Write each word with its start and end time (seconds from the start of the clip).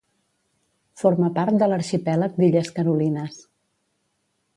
Forma 1.01 1.29
part 1.35 1.59
de 1.63 1.67
l'arxipèlag 1.71 2.39
d'illes 2.39 2.71
Carolines. 2.79 3.37